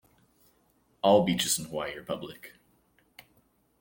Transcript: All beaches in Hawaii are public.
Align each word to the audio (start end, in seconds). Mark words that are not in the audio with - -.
All 1.03 1.23
beaches 1.25 1.59
in 1.59 1.65
Hawaii 1.65 1.95
are 1.97 2.01
public. 2.03 2.55